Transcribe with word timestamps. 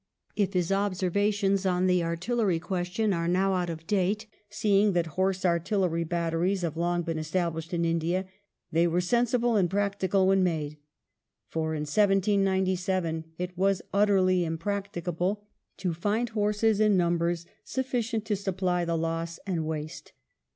If 0.35 0.53
his 0.53 0.71
observations 0.71 1.63
upon 1.63 1.85
the 1.85 2.01
artillery 2.03 2.57
question 2.57 3.13
are 3.13 3.27
now 3.27 3.53
out 3.53 3.69
of 3.69 3.85
date, 3.85 4.25
seeing 4.49 4.93
that 4.93 5.05
horse 5.13 5.45
artillery 5.45 6.03
batteries 6.03 6.63
have 6.63 6.75
long 6.75 7.03
been 7.03 7.19
established 7.19 7.71
in 7.71 7.85
India, 7.85 8.25
they 8.71 8.87
were 8.87 8.99
sensible 8.99 9.55
and 9.55 9.69
prac 9.69 9.99
tical 9.99 10.25
when 10.25 10.41
made; 10.43 10.77
for 11.49 11.75
in 11.75 11.81
1797 11.81 13.25
it 13.37 13.55
was 13.55 13.83
utterly 13.93 14.41
imprac 14.41 14.91
ticable 14.91 15.41
to 15.77 15.93
find 15.93 16.29
horses 16.29 16.79
in 16.79 16.97
numbers 16.97 17.45
sufiicient 17.63 18.23
to 18.25 18.35
supply 18.35 18.83
the 18.83 18.97
loss 18.97 19.39
and 19.45 19.67
waste. 19.67 20.13